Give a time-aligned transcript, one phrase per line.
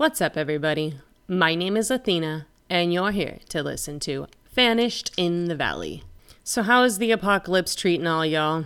[0.00, 0.94] What's up, everybody?
[1.28, 6.04] My name is Athena, and you're here to listen to Vanished in the Valley.
[6.42, 8.64] So, how is the apocalypse treating all y'all?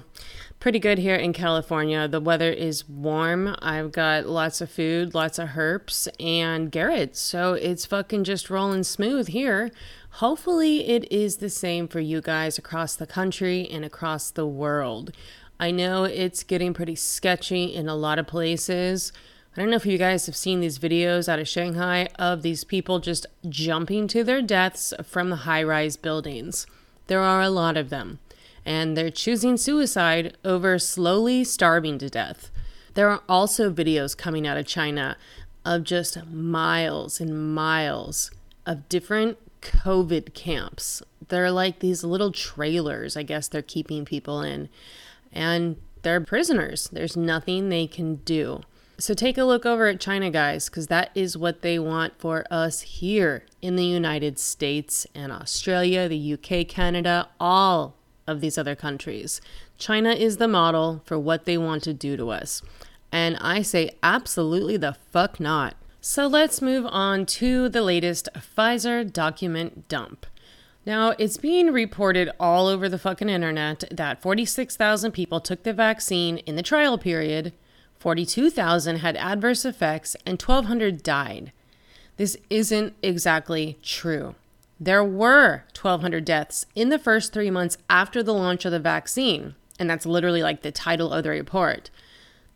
[0.60, 2.06] Pretty good here in California.
[2.06, 3.56] The weather is warm.
[3.58, 7.16] I've got lots of food, lots of herps, and Garrett.
[7.16, 9.72] So, it's fucking just rolling smooth here.
[10.10, 15.10] Hopefully, it is the same for you guys across the country and across the world.
[15.58, 19.12] I know it's getting pretty sketchy in a lot of places.
[19.56, 22.64] I don't know if you guys have seen these videos out of Shanghai of these
[22.64, 26.66] people just jumping to their deaths from the high rise buildings.
[27.06, 28.18] There are a lot of them,
[28.66, 32.50] and they're choosing suicide over slowly starving to death.
[32.94, 35.16] There are also videos coming out of China
[35.64, 38.32] of just miles and miles
[38.66, 41.00] of different COVID camps.
[41.28, 44.68] They're like these little trailers, I guess they're keeping people in,
[45.32, 46.88] and they're prisoners.
[46.92, 48.62] There's nothing they can do.
[48.96, 52.44] So take a look over at China, guys, because that is what they want for
[52.48, 57.96] us here in the United States and Australia, the UK, Canada, all
[58.28, 59.40] of these other countries.
[59.78, 62.62] China is the model for what they want to do to us.
[63.10, 65.74] And I say absolutely the fuck not.
[66.00, 70.26] So let's move on to the latest Pfizer document dump.
[70.86, 76.38] Now, it's being reported all over the fucking internet that 46,000 people took the vaccine
[76.38, 77.52] in the trial period
[78.04, 81.52] 42,000 had adverse effects, and 1,200 died.
[82.18, 84.34] This isn't exactly true.
[84.78, 89.54] There were 1,200 deaths in the first three months after the launch of the vaccine,
[89.78, 91.88] and that's literally like the title of the report.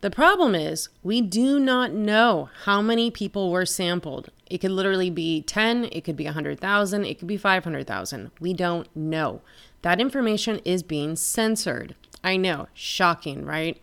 [0.01, 4.29] The problem is, we do not know how many people were sampled.
[4.51, 8.29] It could literally be 10, it could be 100,000, it could be 500,000.
[8.39, 9.41] We don't know.
[9.81, 11.95] That information is being censored.
[12.23, 13.81] I know, shocking, right?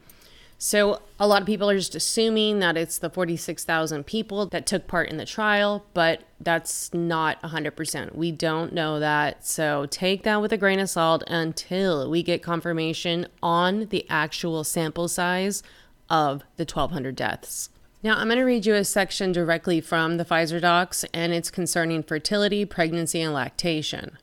[0.58, 4.86] So, a lot of people are just assuming that it's the 46,000 people that took
[4.86, 8.14] part in the trial, but that's not 100%.
[8.14, 9.46] We don't know that.
[9.46, 14.64] So, take that with a grain of salt until we get confirmation on the actual
[14.64, 15.62] sample size
[16.08, 17.68] of the 1,200 deaths.
[18.02, 21.50] Now, I'm going to read you a section directly from the Pfizer docs, and it's
[21.50, 24.16] concerning fertility, pregnancy, and lactation.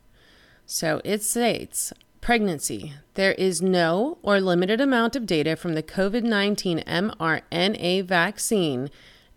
[0.66, 2.94] So it states Pregnancy.
[3.16, 8.90] There is no or limited amount of data from the COVID 19 mRNA vaccine.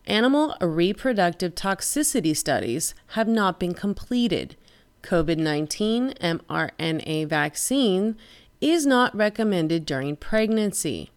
[0.07, 4.55] Animal reproductive toxicity studies have not been completed.
[5.03, 8.17] COVID 19 mRNA vaccine
[8.61, 11.11] is not recommended during pregnancy.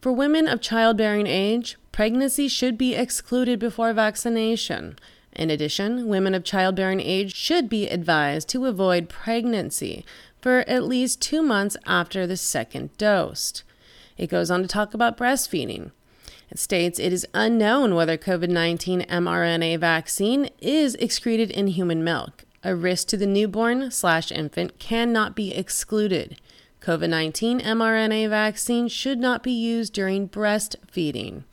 [0.00, 4.98] For women of childbearing age, pregnancy should be excluded before vaccination.
[5.34, 10.06] In addition, women of childbearing age should be advised to avoid pregnancy
[10.44, 13.62] for at least two months after the second dose.
[14.18, 15.90] It goes on to talk about breastfeeding.
[16.50, 22.44] It states it is unknown whether COVID 19 mRNA vaccine is excreted in human milk.
[22.62, 26.38] A risk to the newborn slash infant cannot be excluded.
[26.82, 31.44] COVID 19 mRNA vaccine should not be used during breastfeeding.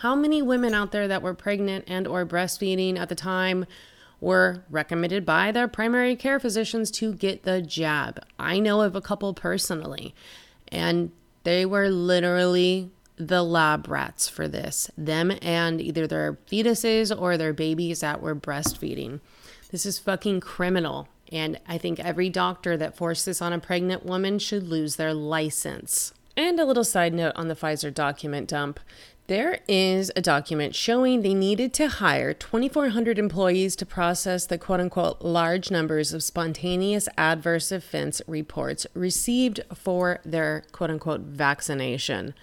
[0.00, 3.64] How many women out there that were pregnant and or breastfeeding at the time
[4.22, 8.24] were recommended by their primary care physicians to get the jab.
[8.38, 10.14] I know of a couple personally,
[10.68, 11.10] and
[11.42, 14.90] they were literally the lab rats for this.
[14.96, 19.20] Them and either their fetuses or their babies that were breastfeeding.
[19.70, 21.08] This is fucking criminal.
[21.30, 25.14] And I think every doctor that forced this on a pregnant woman should lose their
[25.14, 26.12] license.
[26.36, 28.80] And a little side note on the Pfizer document dump.
[29.28, 34.80] There is a document showing they needed to hire 2,400 employees to process the quote
[34.80, 42.34] unquote large numbers of spontaneous adverse events reports received for their quote unquote vaccination.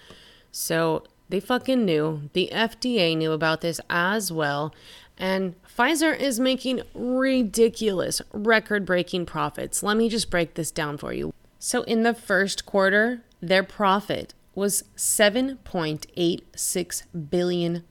[0.50, 2.30] So they fucking knew.
[2.32, 4.74] The FDA knew about this as well.
[5.18, 9.82] And Pfizer is making ridiculous, record breaking profits.
[9.82, 11.34] Let me just break this down for you.
[11.58, 17.84] So, in the first quarter, their profit was $7.86 billion.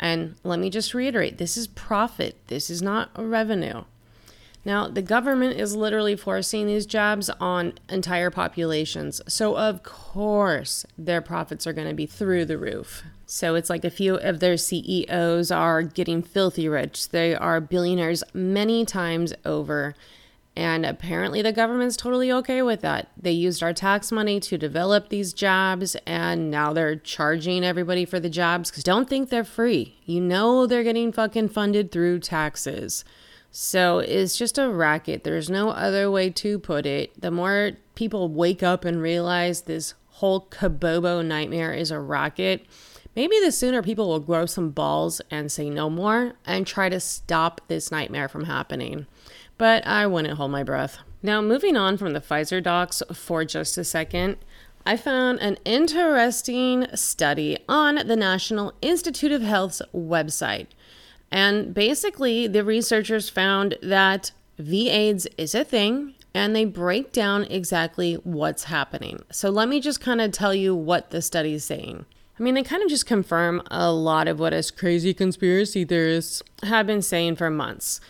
[0.00, 3.84] And let me just reiterate this is profit, this is not revenue.
[4.64, 9.20] Now, the government is literally forcing these jobs on entire populations.
[9.28, 13.04] So, of course, their profits are going to be through the roof.
[13.24, 17.10] So, it's like a few of their CEOs are getting filthy rich.
[17.10, 19.94] They are billionaires many times over.
[20.54, 23.08] And apparently, the government's totally okay with that.
[23.16, 28.20] They used our tax money to develop these jobs, and now they're charging everybody for
[28.20, 29.96] the jobs because don't think they're free.
[30.04, 33.02] You know, they're getting fucking funded through taxes.
[33.50, 35.24] So it's just a racket.
[35.24, 37.18] There's no other way to put it.
[37.20, 42.64] The more people wake up and realize this whole kabobo nightmare is a racket,
[43.16, 47.00] maybe the sooner people will grow some balls and say no more and try to
[47.00, 49.06] stop this nightmare from happening.
[49.62, 50.98] But I wouldn't hold my breath.
[51.22, 54.38] Now, moving on from the Pfizer docs for just a second,
[54.84, 60.66] I found an interesting study on the National Institute of Health's website.
[61.30, 68.14] And basically, the researchers found that V-AIDS is a thing and they break down exactly
[68.14, 69.20] what's happening.
[69.30, 72.04] So let me just kind of tell you what the study is saying.
[72.36, 76.42] I mean, they kind of just confirm a lot of what us crazy conspiracy theorists
[76.64, 78.00] have been saying for months.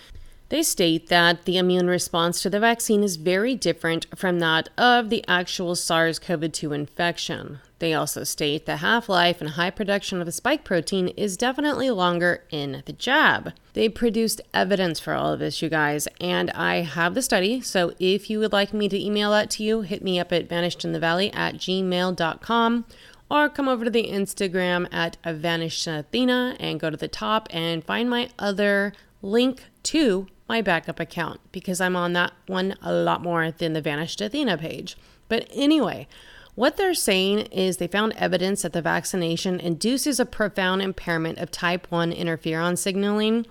[0.52, 5.08] They state that the immune response to the vaccine is very different from that of
[5.08, 7.60] the actual SARS CoV 2 infection.
[7.78, 11.88] They also state the half life and high production of the spike protein is definitely
[11.88, 13.54] longer in the jab.
[13.72, 17.62] They produced evidence for all of this, you guys, and I have the study.
[17.62, 20.50] So if you would like me to email that to you, hit me up at
[20.50, 22.84] vanishedinthevalley at gmail.com
[23.30, 28.10] or come over to the Instagram at vanishedAthena and go to the top and find
[28.10, 33.50] my other link to my backup account because I'm on that one a lot more
[33.50, 34.98] than the Vanished Athena page.
[35.26, 36.06] But anyway,
[36.54, 41.50] what they're saying is they found evidence that the vaccination induces a profound impairment of
[41.50, 43.46] type 1 interferon signaling,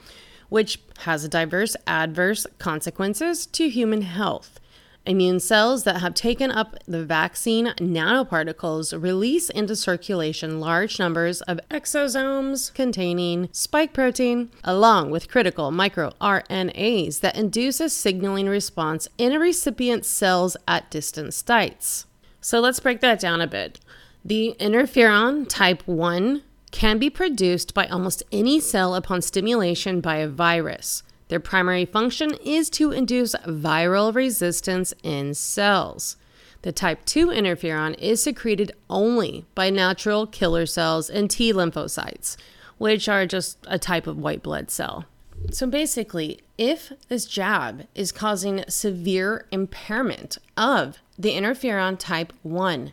[0.49, 4.59] which has diverse adverse consequences to human health.
[5.03, 11.59] Immune cells that have taken up the vaccine nanoparticles release into circulation large numbers of
[11.71, 19.39] exosomes containing spike protein, along with critical microRNAs that induce a signaling response in a
[19.39, 22.05] recipient's cells at distant sites.
[22.39, 23.79] So let's break that down a bit.
[24.23, 30.27] The interferon type 1 can be produced by almost any cell upon stimulation by a
[30.27, 31.01] virus.
[31.31, 36.17] Their primary function is to induce viral resistance in cells.
[36.63, 42.35] The type 2 interferon is secreted only by natural killer cells and T lymphocytes,
[42.77, 45.05] which are just a type of white blood cell.
[45.51, 52.91] So basically, if this jab is causing severe impairment of the interferon type 1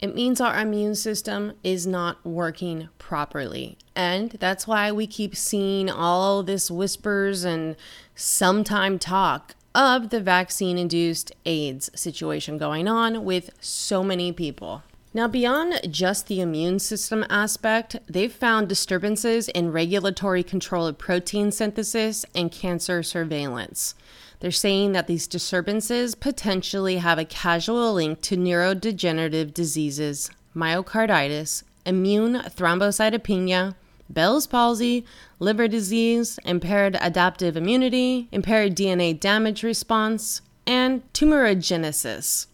[0.00, 3.76] it means our immune system is not working properly.
[3.94, 7.76] And that's why we keep seeing all this whispers and
[8.14, 14.82] sometime talk of the vaccine induced AIDS situation going on with so many people.
[15.12, 21.50] Now, beyond just the immune system aspect, they've found disturbances in regulatory control of protein
[21.50, 23.94] synthesis and cancer surveillance.
[24.40, 32.34] They're saying that these disturbances potentially have a causal link to neurodegenerative diseases, myocarditis, immune
[32.34, 33.74] thrombocytopenia,
[34.08, 35.04] Bell's palsy,
[35.38, 42.46] liver disease, impaired adaptive immunity, impaired DNA damage response, and tumorigenesis.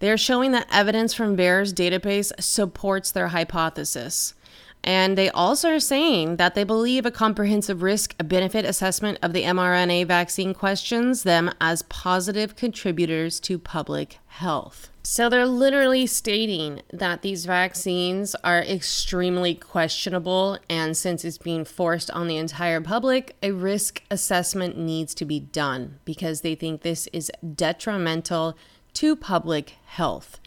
[0.00, 4.34] They are showing that evidence from VAERS database supports their hypothesis.
[4.84, 9.44] And they also are saying that they believe a comprehensive risk benefit assessment of the
[9.44, 14.90] mRNA vaccine questions them as positive contributors to public health.
[15.04, 22.10] So they're literally stating that these vaccines are extremely questionable, and since it's being forced
[22.12, 27.08] on the entire public, a risk assessment needs to be done because they think this
[27.12, 28.56] is detrimental
[28.94, 30.38] to public health.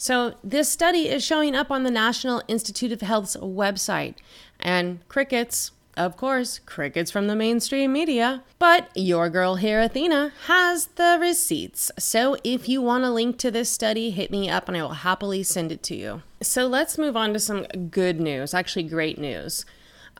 [0.00, 4.14] So, this study is showing up on the National Institute of Health's website,
[4.60, 8.44] and crickets, of course, crickets from the mainstream media.
[8.60, 11.90] But your girl here, Athena, has the receipts.
[11.98, 14.90] So if you want a link to this study, hit me up and I will
[14.90, 16.22] happily send it to you.
[16.40, 19.66] So let's move on to some good news, actually, great news.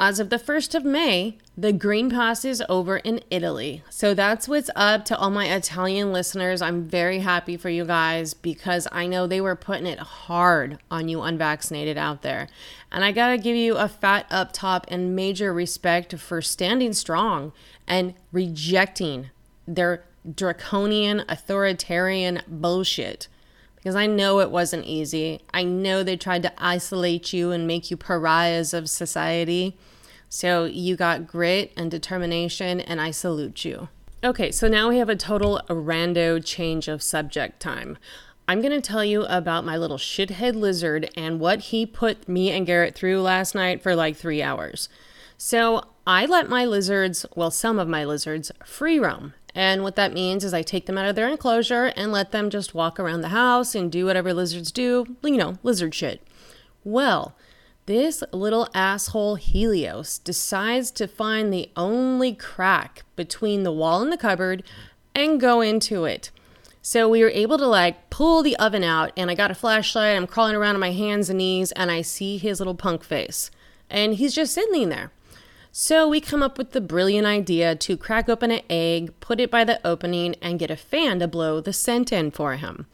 [0.00, 3.82] As of the 1st of May, the Green Pass is over in Italy.
[3.90, 6.62] So that's what's up to all my Italian listeners.
[6.62, 11.08] I'm very happy for you guys because I know they were putting it hard on
[11.08, 12.46] you unvaccinated out there.
[12.92, 16.92] And I got to give you a fat up top and major respect for standing
[16.92, 17.50] strong
[17.88, 19.30] and rejecting
[19.66, 23.26] their draconian authoritarian bullshit
[23.78, 25.40] because I know it wasn't easy.
[25.54, 29.76] I know they tried to isolate you and make you pariahs of society.
[30.28, 33.88] So you got grit and determination, and I salute you.
[34.22, 37.96] Okay, so now we have a total rando change of subject time.
[38.48, 42.50] I'm going to tell you about my little shithead lizard and what he put me
[42.50, 44.88] and Garrett through last night for like three hours.
[45.36, 49.34] So I let my lizards, well, some of my lizards, free roam.
[49.58, 52.48] And what that means is I take them out of their enclosure and let them
[52.48, 56.22] just walk around the house and do whatever lizards do, you know, lizard shit.
[56.84, 57.34] Well,
[57.86, 64.16] this little asshole Helios decides to find the only crack between the wall and the
[64.16, 64.62] cupboard
[65.12, 66.30] and go into it.
[66.80, 70.16] So we were able to like pull the oven out, and I got a flashlight.
[70.16, 73.50] I'm crawling around on my hands and knees, and I see his little punk face.
[73.90, 75.10] And he's just sitting there.
[75.80, 79.48] So we come up with the brilliant idea to crack open an egg, put it
[79.48, 82.86] by the opening, and get a fan to blow the scent in for him.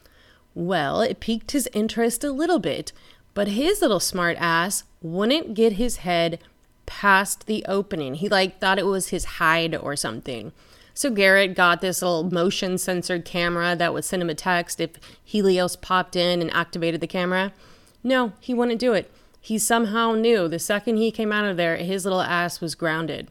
[0.54, 2.92] Well, it piqued his interest a little bit,
[3.32, 6.38] but his little smart ass wouldn't get his head
[6.84, 8.16] past the opening.
[8.16, 10.52] He like thought it was his hide or something.
[10.92, 14.90] So Garrett got this little motion censored camera that would send him a text if
[15.24, 17.54] Helios popped in and activated the camera.
[18.02, 19.10] No, he wouldn't do it.
[19.44, 23.28] He somehow knew the second he came out of there, his little ass was grounded.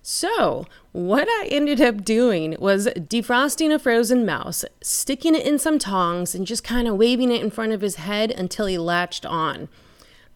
[0.00, 5.78] So, what I ended up doing was defrosting a frozen mouse, sticking it in some
[5.78, 9.26] tongs, and just kind of waving it in front of his head until he latched
[9.26, 9.68] on.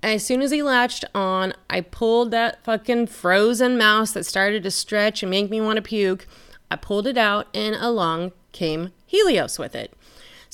[0.03, 4.71] As soon as he latched on, I pulled that fucking frozen mouse that started to
[4.71, 6.27] stretch and make me want to puke.
[6.71, 9.95] I pulled it out, and along came Helios with it.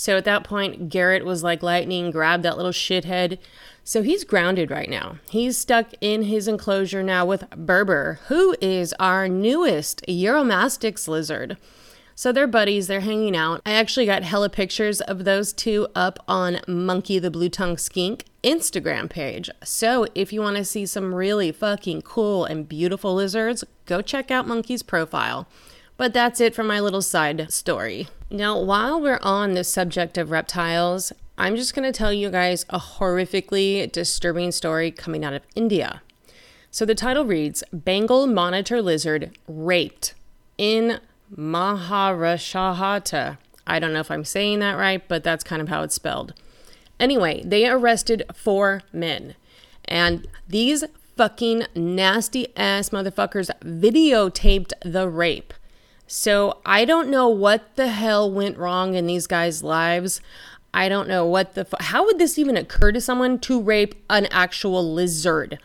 [0.00, 3.38] So at that point, Garrett was like lightning, grabbed that little shithead.
[3.84, 5.16] So he's grounded right now.
[5.30, 11.56] He's stuck in his enclosure now with Berber, who is our newest Uromastyx lizard.
[12.14, 13.62] So they're buddies, they're hanging out.
[13.64, 18.26] I actually got hella pictures of those two up on Monkey the Blue Tongue Skink
[18.44, 19.49] Instagram page.
[19.64, 24.30] So if you want to see some really fucking cool and beautiful lizards, go check
[24.30, 25.49] out Monkey's profile.
[25.96, 28.08] But that's it for my little side story.
[28.30, 32.66] Now, while we're on the subject of reptiles, I'm just going to tell you guys
[32.68, 36.02] a horrifically disturbing story coming out of India.
[36.70, 40.12] So the title reads Bengal monitor lizard raped
[40.59, 41.00] in
[41.35, 43.38] Maharashtra.
[43.66, 46.35] I don't know if I'm saying that right, but that's kind of how it's spelled.
[47.00, 49.35] Anyway, they arrested four men.
[49.87, 50.85] And these
[51.16, 55.54] fucking nasty ass motherfuckers videotaped the rape.
[56.12, 60.20] So I don't know what the hell went wrong in these guys' lives.
[60.72, 64.26] I don't know what the how would this even occur to someone to rape an
[64.26, 65.58] actual lizard?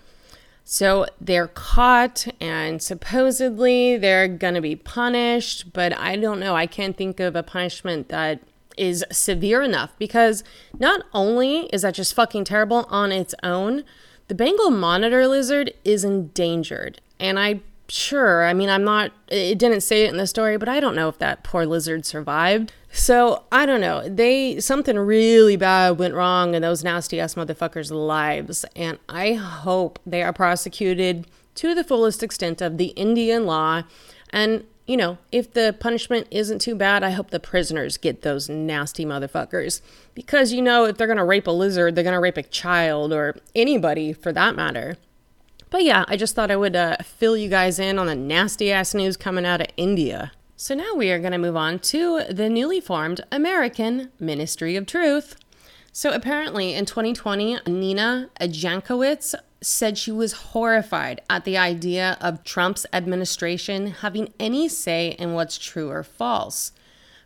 [0.63, 6.55] So they're caught and supposedly they're going to be punished, but I don't know.
[6.55, 8.39] I can't think of a punishment that
[8.75, 10.43] is severe enough because
[10.79, 13.83] not only is that just fucking terrible on its own,
[14.27, 16.99] the Bengal monitor lizard is endangered.
[17.19, 18.45] And I sure.
[18.45, 21.09] I mean, I'm not, it didn't say it in the story, but I don't know
[21.09, 22.73] if that poor lizard survived.
[22.97, 24.07] So I don't know.
[24.07, 28.63] They, something really bad went wrong in those nasty ass motherfuckers' lives.
[28.73, 33.83] And I hope they are prosecuted to the fullest extent of the Indian law.
[34.29, 38.47] And, you know, if the punishment isn't too bad, I hope the prisoners get those
[38.47, 39.81] nasty motherfuckers.
[40.13, 43.35] Because, you know, if they're to rape a lizard, they're to rape a child or
[43.53, 44.95] anybody for that matter.
[45.69, 48.71] But yeah, I just thought I would uh, fill you guys in on the nasty
[48.71, 50.31] ass news coming out of India.
[50.57, 54.85] So now we are going to move on to the newly formed American Ministry of
[54.85, 55.35] Truth.
[55.91, 62.85] So apparently in 2020, Nina Jankowicz said she was horrified at the idea of Trump's
[62.93, 66.71] administration having any say in what's true or false.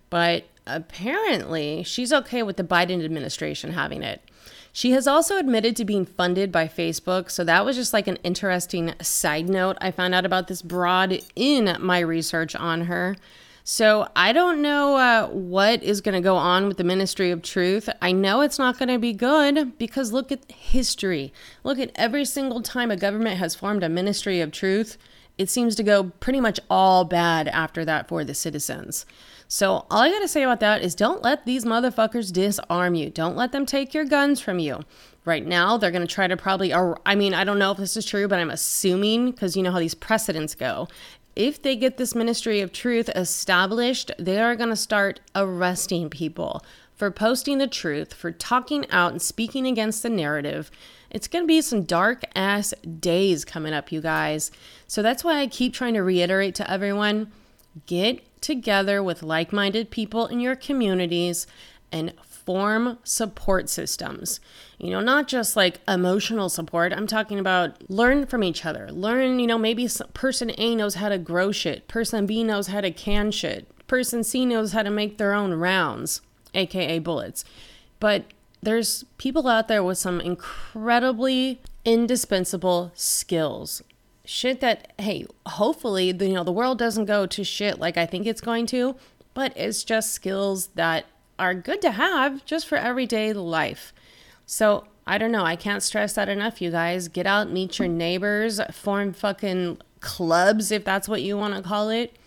[0.10, 4.24] But apparently, she's okay with the Biden administration having it.
[4.72, 7.32] She has also admitted to being funded by Facebook.
[7.32, 11.20] So that was just like an interesting side note I found out about this broad
[11.36, 13.16] in my research on her.
[13.64, 17.44] So I don't know uh, what is going to go on with the Ministry of
[17.44, 17.88] Truth.
[18.02, 21.32] I know it's not going to be good because look at history.
[21.64, 24.98] Look at every single time a government has formed a Ministry of Truth,
[25.38, 29.06] it seems to go pretty much all bad after that for the citizens.
[29.52, 33.10] So, all I gotta say about that is don't let these motherfuckers disarm you.
[33.10, 34.82] Don't let them take your guns from you.
[35.26, 38.06] Right now, they're gonna try to probably, I mean, I don't know if this is
[38.06, 40.88] true, but I'm assuming, because you know how these precedents go.
[41.36, 46.64] If they get this ministry of truth established, they are gonna start arresting people
[46.94, 50.70] for posting the truth, for talking out and speaking against the narrative.
[51.10, 54.52] It's going to be some dark ass days coming up, you guys.
[54.86, 57.32] So that's why I keep trying to reiterate to everyone
[57.86, 61.48] get together with like minded people in your communities
[61.92, 62.14] and
[62.50, 64.40] form support systems.
[64.80, 66.94] You know, not just like emotional support.
[66.94, 68.92] I'm talking about learn from each other.
[68.92, 72.82] Learn, you know, maybe person A knows how to grow shit, person B knows how
[72.82, 76.22] to can shit, person C knows how to make their own rounds,
[76.54, 77.46] aka bullets.
[78.00, 78.26] But
[78.64, 83.84] there's people out there with some incredibly indispensable skills
[84.30, 88.06] shit that hey hopefully the, you know the world doesn't go to shit like i
[88.06, 88.96] think it's going to
[89.34, 91.06] but it's just skills that
[91.40, 93.94] are good to have just for everyday life.
[94.46, 95.46] So i don't know.
[95.46, 97.08] I can't stress that enough you guys.
[97.08, 101.90] Get out meet your neighbors form fucking clubs if that's what you want to call
[101.90, 102.18] it.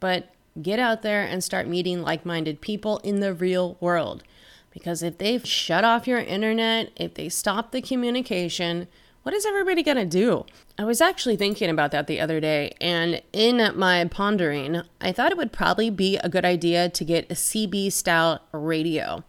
[0.00, 4.22] But get out there and start meeting like minded people in the real world.
[4.70, 8.88] Because if they shut off your internet, if they stop the communication,
[9.26, 10.46] what is everybody going to do?
[10.78, 15.32] I was actually thinking about that the other day, and in my pondering, I thought
[15.32, 19.24] it would probably be a good idea to get a CB style radio.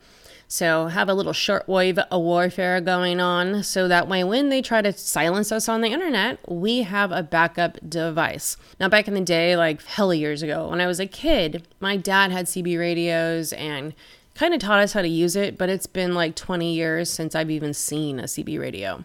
[0.47, 4.93] So, have a little shortwave warfare going on so that way when they try to
[4.93, 8.55] silence us on the internet, we have a backup device.
[8.79, 11.97] Now, back in the day, like hell years ago, when I was a kid, my
[11.97, 13.95] dad had CB radios and
[14.35, 17.33] kind of taught us how to use it, but it's been like 20 years since
[17.33, 19.03] I've even seen a CB radio.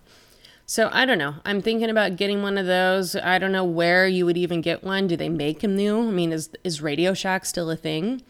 [0.72, 1.34] So I don't know.
[1.44, 3.14] I'm thinking about getting one of those.
[3.14, 5.06] I don't know where you would even get one.
[5.06, 6.08] Do they make them new?
[6.08, 8.22] I mean, is is Radio Shack still a thing?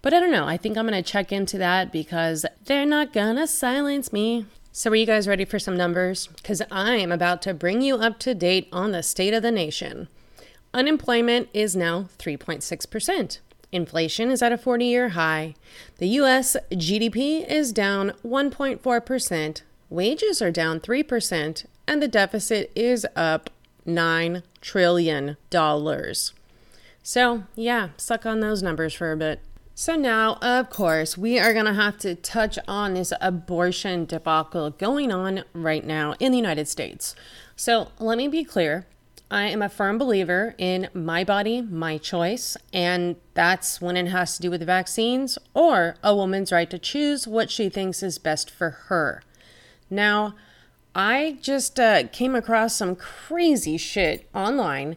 [0.00, 0.46] But I don't know.
[0.46, 4.46] I think I'm going to check into that because they're not going to silence me.
[4.72, 6.28] So, are you guys ready for some numbers?
[6.28, 9.52] Because I am about to bring you up to date on the state of the
[9.52, 10.08] nation.
[10.72, 13.40] Unemployment is now 3.6%.
[13.70, 15.56] Inflation is at a 40 year high.
[15.98, 19.60] The US GDP is down 1.4%.
[19.90, 21.66] Wages are down 3%.
[21.86, 23.50] And the deficit is up
[23.86, 25.36] $9 trillion.
[27.02, 29.40] So, yeah, suck on those numbers for a bit.
[29.74, 34.70] So, now, of course, we are going to have to touch on this abortion debacle
[34.70, 37.16] going on right now in the United States.
[37.56, 38.86] So, let me be clear.
[39.30, 44.36] I am a firm believer in my body, my choice, and that's when it has
[44.36, 48.50] to do with vaccines or a woman's right to choose what she thinks is best
[48.50, 49.22] for her.
[49.88, 50.34] Now,
[50.94, 54.96] I just uh, came across some crazy shit online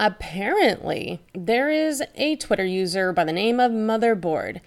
[0.00, 4.60] Apparently, there is a Twitter user by the name of Motherboard,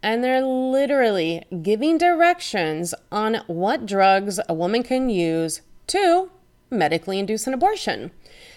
[0.00, 6.30] and they're literally giving directions on what drugs a woman can use to
[6.70, 8.12] medically induce an abortion.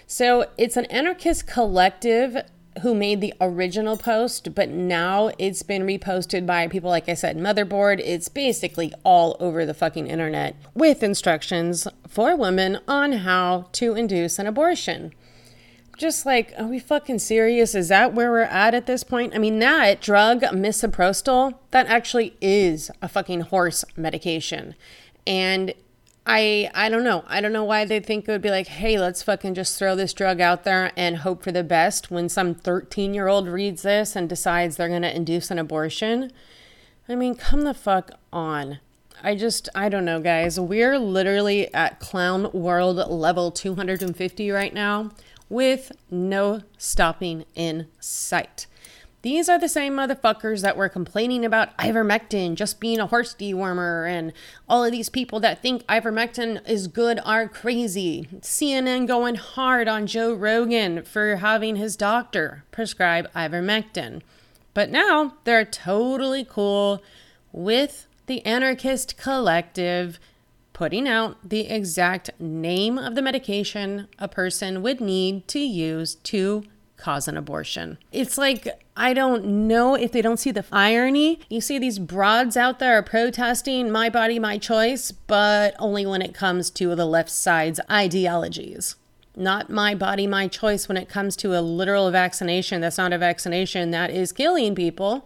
[0.05, 2.37] So it's an anarchist collective
[2.81, 7.37] who made the original post, but now it's been reposted by people, like I said,
[7.37, 8.01] Motherboard.
[8.03, 14.39] It's basically all over the fucking internet with instructions for women on how to induce
[14.39, 15.13] an abortion
[15.99, 17.75] just like, are we fucking serious?
[17.75, 19.35] Is that where we're at at this point?
[19.35, 24.75] I mean, that drug, misoprostol, that actually is a fucking horse medication.
[25.27, 25.73] And
[26.31, 27.23] I I don't know.
[27.27, 29.95] I don't know why they think it would be like, hey, let's fucking just throw
[29.95, 33.81] this drug out there and hope for the best when some 13 year old reads
[33.81, 36.31] this and decides they're gonna induce an abortion.
[37.07, 38.77] I mean, come the fuck on.
[39.23, 40.59] I just, I don't know, guys.
[40.59, 45.09] We're literally at clown world level 250 right now
[45.49, 48.67] with no stopping in sight.
[49.21, 54.09] These are the same motherfuckers that were complaining about ivermectin just being a horse dewormer,
[54.09, 54.31] and
[54.67, 58.29] all of these people that think ivermectin is good are crazy.
[58.39, 64.21] CNN going hard on Joe Rogan for having his doctor prescribe ivermectin.
[64.73, 67.03] But now they're totally cool
[67.51, 70.17] with the anarchist collective
[70.71, 76.63] putting out the exact name of the medication a person would need to use to
[76.95, 77.97] cause an abortion.
[78.13, 78.67] It's like,
[78.99, 81.39] I don't know if they don't see the irony.
[81.49, 86.33] You see these broads out there protesting my body, my choice, but only when it
[86.33, 88.97] comes to the left side's ideologies.
[89.37, 93.17] Not my body, my choice when it comes to a literal vaccination that's not a
[93.17, 95.25] vaccination that is killing people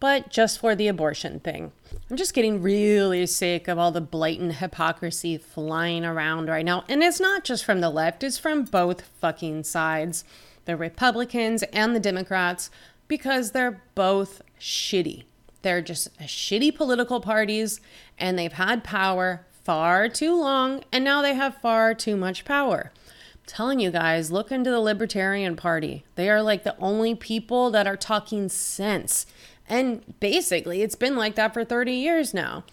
[0.00, 1.72] but just for the abortion thing.
[2.10, 6.84] I'm just getting really sick of all the blatant hypocrisy flying around right now.
[6.90, 10.24] And it's not just from the left, it's from both fucking sides
[10.64, 12.70] the Republicans and the Democrats,
[13.14, 15.22] because they're both shitty.
[15.62, 17.80] They're just shitty political parties,
[18.18, 22.90] and they've had power far too long, and now they have far too much power.
[23.34, 26.04] I'm telling you guys, look into the Libertarian Party.
[26.16, 29.26] They are like the only people that are talking sense
[29.68, 32.64] and basically, it's been like that for 30 years now.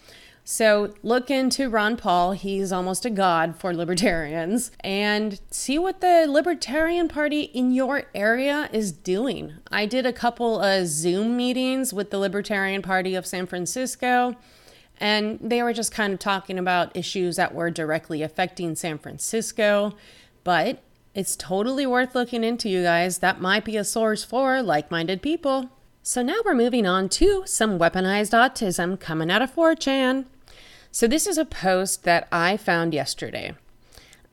[0.44, 2.32] So look into Ron Paul.
[2.32, 4.72] He's almost a god for libertarians.
[4.80, 9.54] And see what the Libertarian Party in your area is doing.
[9.70, 14.34] I did a couple of Zoom meetings with the Libertarian Party of San Francisco.
[14.98, 19.94] And they were just kind of talking about issues that were directly affecting San Francisco.
[20.42, 20.82] But
[21.14, 23.18] it's totally worth looking into, you guys.
[23.18, 25.70] That might be a source for like minded people.
[26.02, 30.24] So now we're moving on to some weaponized autism coming out of 4chan.
[30.94, 33.54] So this is a post that I found yesterday.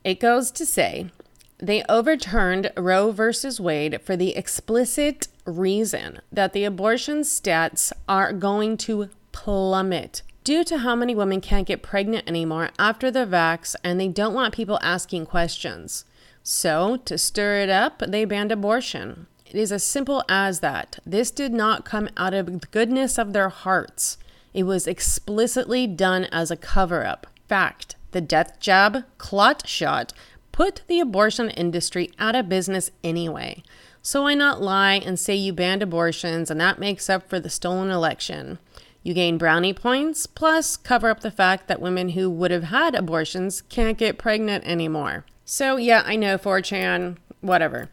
[0.03, 1.09] It goes to say
[1.57, 8.75] they overturned Roe versus Wade for the explicit reason that the abortion stats are going
[8.77, 13.97] to plummet due to how many women can't get pregnant anymore after the vax and
[13.97, 16.03] they don't want people asking questions.
[16.43, 19.27] So, to stir it up, they banned abortion.
[19.45, 20.99] It is as simple as that.
[21.05, 24.17] This did not come out of the goodness of their hearts.
[24.53, 27.27] It was explicitly done as a cover up.
[27.47, 30.13] Fact the death jab, clot shot,
[30.51, 33.63] put the abortion industry out of business anyway.
[34.01, 37.49] So why not lie and say you banned abortions and that makes up for the
[37.49, 38.57] stolen election?
[39.03, 42.95] You gain brownie points, plus cover up the fact that women who would have had
[42.95, 45.25] abortions can't get pregnant anymore.
[45.45, 47.89] So, yeah, I know 4chan, whatever.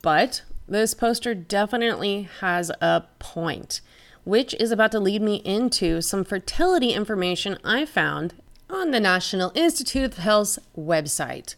[0.00, 3.80] But this poster definitely has a point,
[4.28, 8.34] which is about to lead me into some fertility information I found
[8.68, 11.54] on the National Institute of Health's website.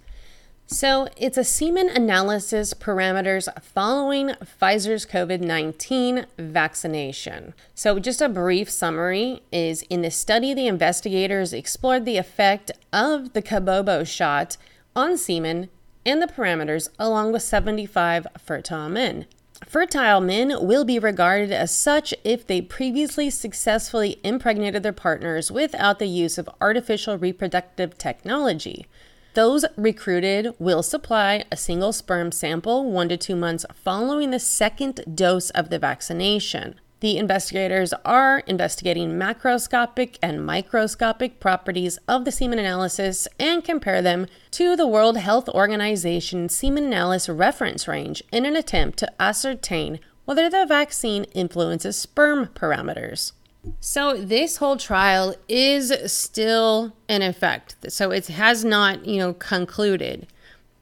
[0.69, 7.55] So, it's a semen analysis parameters following Pfizer's COVID 19 vaccination.
[7.75, 13.33] So, just a brief summary is in the study, the investigators explored the effect of
[13.33, 14.57] the Kabobo shot
[14.95, 15.71] on semen
[16.07, 19.27] and the parameters along with 75 fertile men.
[19.67, 25.99] Fertile men will be regarded as such if they previously successfully impregnated their partners without
[25.99, 28.87] the use of artificial reproductive technology.
[29.35, 35.05] Those recruited will supply a single sperm sample one to two months following the second
[35.15, 36.81] dose of the vaccination.
[37.01, 44.27] The investigators are investigating macroscopic and microscopic properties of the semen analysis and compare them
[44.53, 50.51] to the World Health Organization semen analysis reference range in an attempt to ascertain whether
[50.51, 53.33] the vaccine influences sperm parameters.
[53.81, 57.77] So this whole trial is still in effect.
[57.89, 60.27] So it has not, you know, concluded.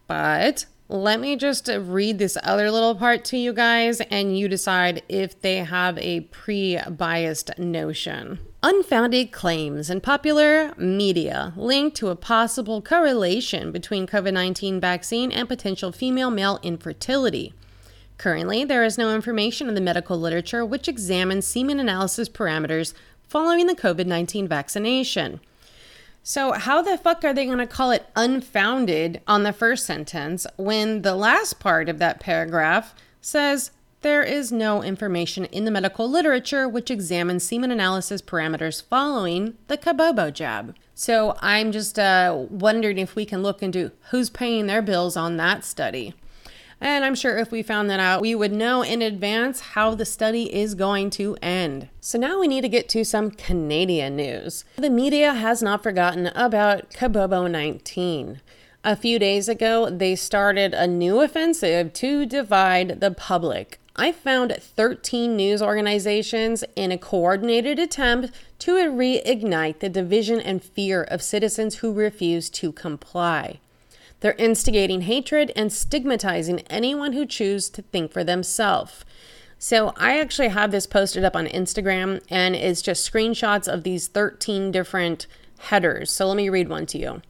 [0.07, 5.03] But let me just read this other little part to you guys, and you decide
[5.09, 8.39] if they have a pre biased notion.
[8.63, 15.47] Unfounded claims in popular media linked to a possible correlation between COVID 19 vaccine and
[15.47, 17.53] potential female male infertility.
[18.17, 22.95] Currently, there is no information in the medical literature which examines semen analysis parameters
[23.29, 25.41] following the COVID 19 vaccination.
[26.29, 30.47] So, how the fuck are they going to call it unfounded on the first sentence
[30.59, 33.71] when the last part of that paragraph says
[34.03, 39.79] there is no information in the medical literature which examines semen analysis parameters following the
[39.79, 40.77] Kabobo jab?
[40.95, 45.39] So, I'm just uh, wondering if we can look into who's paying their bills on
[45.39, 46.13] that study.
[46.81, 50.05] And I'm sure if we found that out, we would know in advance how the
[50.05, 51.89] study is going to end.
[52.01, 54.65] So now we need to get to some Canadian news.
[54.77, 58.41] The media has not forgotten about Kabobo 19.
[58.85, 63.81] A few days ago, they started a new offensive to divide the public.
[63.97, 71.03] I found 13 news organizations in a coordinated attempt to reignite the division and fear
[71.03, 73.59] of citizens who refuse to comply.
[74.21, 79.05] They're instigating hatred and stigmatizing anyone who chooses to think for themselves.
[79.59, 84.09] So I actually have this posted up on Instagram and it's just screenshots of these
[84.09, 85.27] 13 different
[85.59, 86.11] headers.
[86.11, 87.23] So let me read one to you.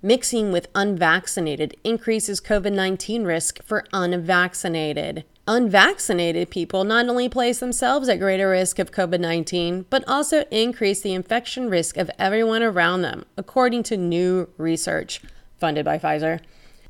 [0.00, 5.24] Mixing with unvaccinated increases COVID 19 risk for unvaccinated.
[5.46, 11.00] Unvaccinated people not only place themselves at greater risk of COVID 19, but also increase
[11.00, 15.20] the infection risk of everyone around them, according to new research
[15.62, 16.40] funded by Pfizer.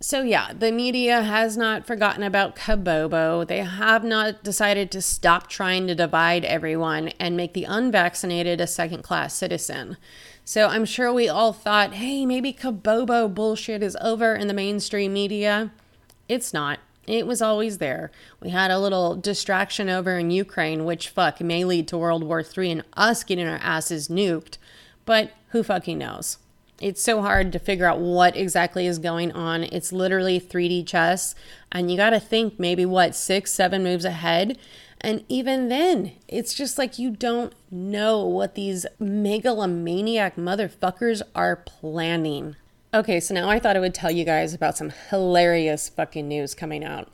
[0.00, 3.46] So, yeah, the media has not forgotten about Kabobo.
[3.46, 8.66] They have not decided to stop trying to divide everyone and make the unvaccinated a
[8.66, 9.98] second class citizen.
[10.42, 15.12] So, I'm sure we all thought, hey, maybe Kabobo bullshit is over in the mainstream
[15.12, 15.70] media.
[16.28, 16.80] It's not.
[17.06, 18.10] It was always there.
[18.40, 22.42] We had a little distraction over in Ukraine, which fuck may lead to World War
[22.42, 24.56] III and us getting our asses nuked.
[25.04, 26.38] But who fucking knows?
[26.82, 29.62] It's so hard to figure out what exactly is going on.
[29.62, 31.36] It's literally 3D chess,
[31.70, 34.58] and you got to think maybe what, six, seven moves ahead.
[35.00, 42.56] And even then, it's just like you don't know what these megalomaniac motherfuckers are planning.
[42.92, 46.52] Okay, so now I thought I would tell you guys about some hilarious fucking news
[46.52, 47.08] coming out.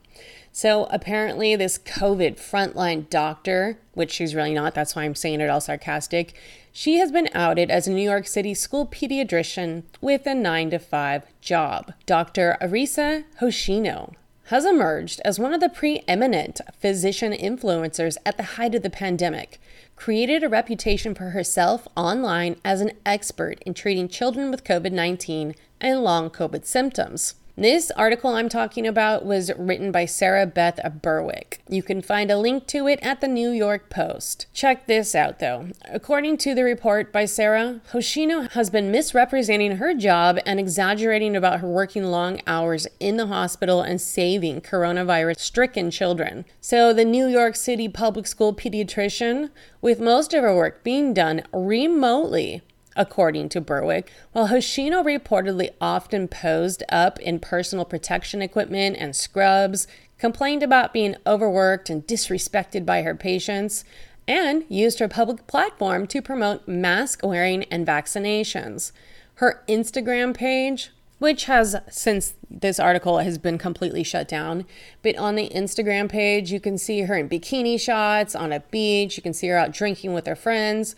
[0.50, 5.50] So apparently, this COVID frontline doctor, which she's really not, that's why I'm saying it
[5.50, 6.34] all sarcastic,
[6.78, 10.78] she has been outed as a New York City school pediatrician with a 9 to
[10.78, 11.92] 5 job.
[12.06, 12.56] Dr.
[12.60, 14.14] Arisa Hoshino
[14.44, 19.60] has emerged as one of the preeminent physician influencers at the height of the pandemic,
[19.96, 25.56] created a reputation for herself online as an expert in treating children with COVID 19
[25.80, 27.34] and long COVID symptoms.
[27.58, 31.60] This article I'm talking about was written by Sarah Beth Berwick.
[31.68, 34.46] You can find a link to it at the New York Post.
[34.52, 35.70] Check this out though.
[35.86, 41.58] According to the report by Sarah, Hoshino has been misrepresenting her job and exaggerating about
[41.58, 46.44] her working long hours in the hospital and saving coronavirus stricken children.
[46.60, 51.42] So, the New York City public school pediatrician, with most of her work being done
[51.52, 52.62] remotely,
[52.98, 59.86] according to Berwick, while Hoshino reportedly often posed up in personal protection equipment and scrubs,
[60.18, 63.84] complained about being overworked and disrespected by her patients,
[64.26, 68.90] and used her public platform to promote mask wearing and vaccinations.
[69.36, 74.66] Her Instagram page, which has since this article has been completely shut down.
[75.02, 79.16] But on the Instagram page, you can see her in bikini shots on a beach.
[79.16, 80.96] You can see her out drinking with her friends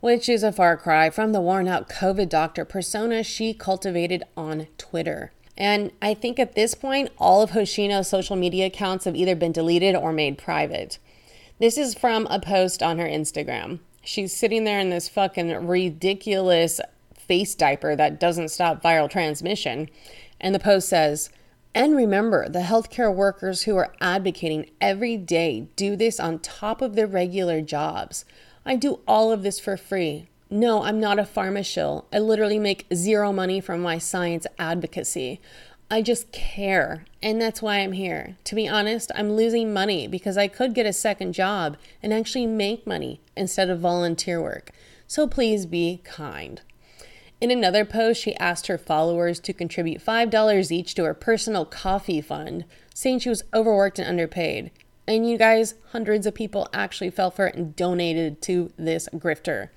[0.00, 4.66] which is a far cry from the worn out COVID doctor persona she cultivated on
[4.78, 5.32] Twitter.
[5.56, 9.52] And I think at this point, all of Hoshino's social media accounts have either been
[9.52, 10.98] deleted or made private.
[11.58, 13.80] This is from a post on her Instagram.
[14.04, 16.80] She's sitting there in this fucking ridiculous
[17.16, 19.90] face diaper that doesn't stop viral transmission.
[20.40, 21.30] And the post says,
[21.74, 26.94] and remember, the healthcare workers who are advocating every day do this on top of
[26.94, 28.24] their regular jobs.
[28.68, 30.28] I do all of this for free.
[30.50, 35.40] No, I'm not a pharma I literally make zero money from my science advocacy.
[35.90, 38.36] I just care, and that's why I'm here.
[38.44, 42.44] To be honest, I'm losing money because I could get a second job and actually
[42.44, 44.70] make money instead of volunteer work.
[45.06, 46.60] So please be kind.
[47.40, 52.20] In another post, she asked her followers to contribute $5 each to her personal coffee
[52.20, 54.70] fund, saying she was overworked and underpaid.
[55.08, 59.70] And you guys, hundreds of people actually fell for it and donated to this grifter.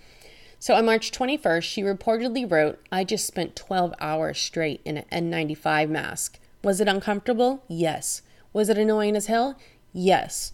[0.59, 5.31] So on March 21st, she reportedly wrote, I just spent 12 hours straight in an
[5.31, 6.37] N95 mask.
[6.65, 7.63] Was it uncomfortable?
[7.69, 8.23] Yes.
[8.51, 9.57] Was it annoying as hell?
[9.93, 10.51] Yes.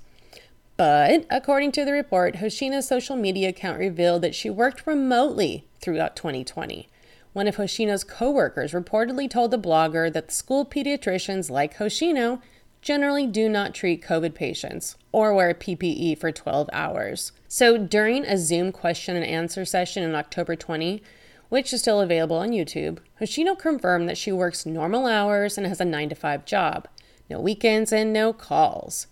[0.77, 6.15] But according to the report, Hoshino's social media account revealed that she worked remotely throughout
[6.15, 6.87] 2020.
[7.33, 12.41] One of Hoshino's coworkers reportedly told the blogger that the school pediatricians like Hoshino
[12.87, 17.33] generally do not treat COVID patients or wear PPE for 12 hours.
[17.49, 21.03] So during a Zoom question and answer session in October 20,
[21.49, 25.81] which is still available on YouTube, Hoshino confirmed that she works normal hours and has
[25.81, 26.87] a 9 to 5 job,
[27.29, 29.07] no weekends and no calls.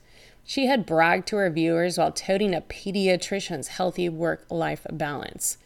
[0.45, 5.57] She had bragged to her viewers while toting a pediatrician's healthy work life balance.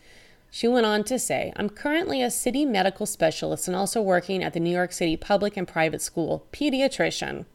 [0.50, 4.54] She went on to say, I'm currently a city medical specialist and also working at
[4.54, 7.46] the New York City Public and Private School pediatrician.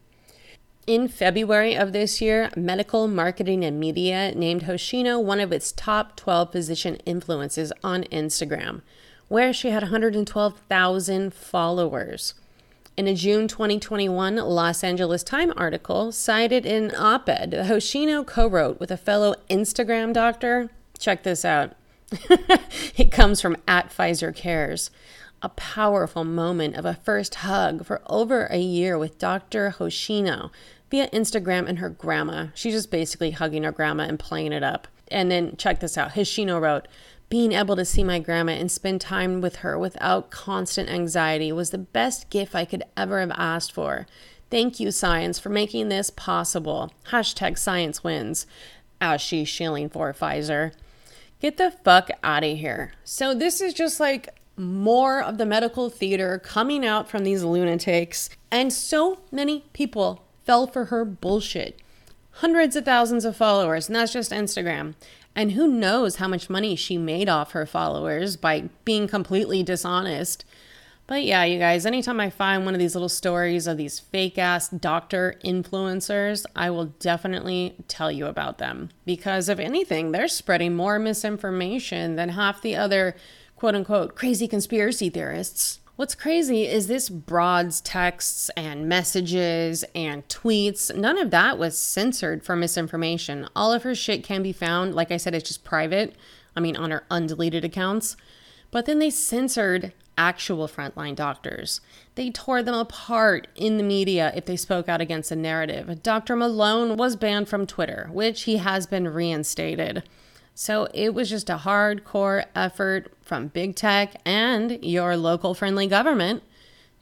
[0.87, 6.15] In February of this year, Medical Marketing and Media named Hoshino one of its top
[6.15, 8.83] 12 physician influences on Instagram,
[9.29, 12.35] where she had 112,000 followers.
[12.99, 18.79] In a June 2021 Los Angeles Times article cited an op ed Hoshino co wrote
[18.79, 20.69] with a fellow Instagram doctor,
[20.99, 21.73] check this out.
[22.95, 24.91] it comes from at Pfizer Cares.
[25.41, 29.75] A powerful moment of a first hug for over a year with Dr.
[29.79, 30.51] Hoshino,
[30.95, 32.47] via Instagram and her grandma.
[32.55, 34.87] She's just basically hugging her grandma and playing it up.
[35.09, 36.13] And then check this out.
[36.13, 36.87] Hoshino wrote,
[37.29, 41.71] being able to see my grandma and spend time with her without constant anxiety was
[41.71, 44.07] the best gift I could ever have asked for.
[44.51, 46.93] Thank you, science, for making this possible.
[47.09, 48.47] Hashtag science wins.
[49.01, 50.75] As she's shilling for Pfizer.
[51.41, 52.93] Get the fuck out of here.
[53.03, 58.31] So, this is just like more of the medical theater coming out from these lunatics.
[58.53, 61.81] And so many people fell for her bullshit.
[62.39, 64.95] Hundreds of thousands of followers, and that's just Instagram.
[65.37, 70.45] And who knows how much money she made off her followers by being completely dishonest.
[71.07, 74.39] But yeah, you guys, anytime I find one of these little stories of these fake
[74.39, 78.91] ass doctor influencers, I will definitely tell you about them.
[79.05, 83.17] Because if anything, they're spreading more misinformation than half the other
[83.57, 85.81] quote unquote crazy conspiracy theorists.
[85.97, 92.45] What's crazy is this broad's texts and messages and tweets, none of that was censored
[92.45, 93.49] for misinformation.
[93.55, 94.97] All of her shit can be found.
[94.97, 96.17] Like I said, it's just private.
[96.57, 98.17] I mean, on her undeleted accounts.
[98.73, 101.81] But then they censored actual frontline doctors.
[102.17, 106.03] They tore them apart in the media if they spoke out against a narrative.
[106.03, 106.35] Dr.
[106.35, 110.03] Malone was banned from Twitter, which he has been reinstated.
[110.55, 116.43] So it was just a hardcore effort from big tech and your local friendly government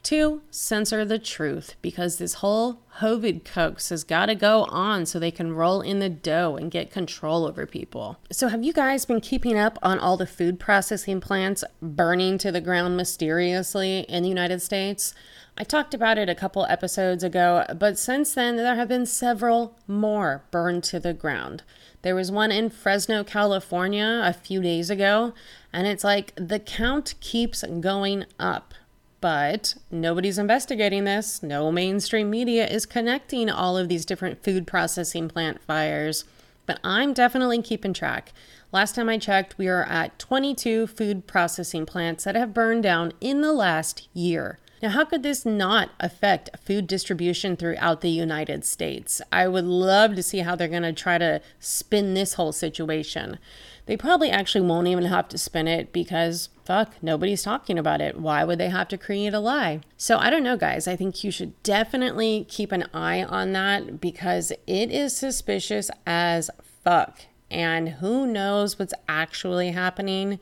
[0.03, 5.21] Two, censor the truth because this whole COVID coax has got to go on so
[5.21, 8.19] they can roll in the dough and get control over people.
[8.31, 12.51] So, have you guys been keeping up on all the food processing plants burning to
[12.51, 15.15] the ground mysteriously in the United States?
[15.57, 19.79] I talked about it a couple episodes ago, but since then there have been several
[19.87, 21.63] more burned to the ground.
[22.03, 25.33] There was one in Fresno, California a few days ago,
[25.73, 28.75] and it's like the count keeps going up.
[29.23, 31.45] But nobody's investigating this.
[31.45, 36.25] No mainstream media is connecting all of these different food processing plant fires.
[36.67, 38.33] But I'm definitely keeping track.
[38.73, 43.13] Last time I checked, we are at 22 food processing plants that have burned down
[43.21, 44.59] in the last year.
[44.83, 49.23] Now, how could this not affect food distribution throughout the United States?
[49.31, 53.39] I would love to see how they're going to try to spin this whole situation.
[53.87, 58.19] They probably actually won't even have to spin it because, fuck, nobody's talking about it.
[58.19, 59.81] Why would they have to create a lie?
[59.97, 60.87] So I don't know, guys.
[60.87, 66.51] I think you should definitely keep an eye on that because it is suspicious as
[66.85, 67.21] fuck.
[67.51, 70.39] And who knows what's actually happening?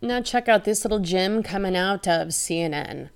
[0.00, 3.10] Now, check out this little gem coming out of CNN.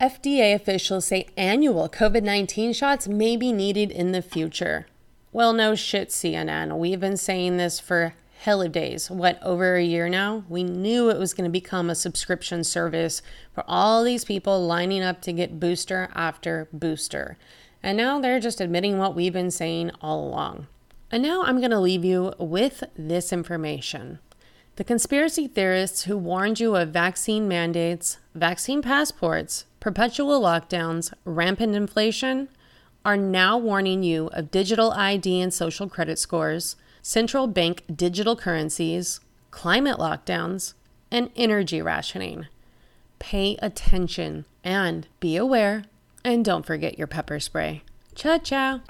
[0.00, 4.86] FDA officials say annual COVID 19 shots may be needed in the future.
[5.32, 6.78] Well, no shit, CNN.
[6.78, 9.10] We've been saying this for hell of days.
[9.10, 10.44] What, over a year now?
[10.48, 13.20] We knew it was going to become a subscription service
[13.54, 17.36] for all these people lining up to get booster after booster.
[17.82, 20.68] And now they're just admitting what we've been saying all along.
[21.10, 24.20] And now I'm going to leave you with this information.
[24.76, 32.48] The conspiracy theorists who warned you of vaccine mandates, vaccine passports, perpetual lockdowns, rampant inflation,
[33.04, 39.20] are now warning you of digital ID and social credit scores, central bank digital currencies,
[39.50, 40.74] climate lockdowns,
[41.10, 42.46] and energy rationing.
[43.18, 45.84] Pay attention and be aware,
[46.24, 47.82] and don't forget your pepper spray.
[48.14, 48.80] Ciao, ciao.